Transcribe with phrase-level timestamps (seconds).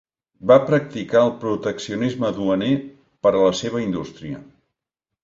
[0.51, 2.71] Va practicar el proteccionisme duaner
[3.27, 4.41] per a la seva indústria.